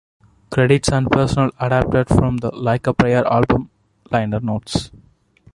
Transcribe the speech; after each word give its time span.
Credits 0.49 0.89
and 0.89 1.11
personnel 1.11 1.51
adapted 1.59 2.07
from 2.07 2.39
"Like 2.53 2.87
a 2.87 2.93
Prayer" 2.95 3.23
album 3.27 3.69
liner 4.11 4.39
notes. 4.39 4.89